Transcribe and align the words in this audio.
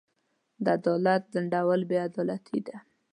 د 0.63 0.65
عدالت 0.77 1.23
ځنډول 1.33 1.81
بې 1.89 1.97
عدالتي 2.07 2.59
ده. 2.67 2.75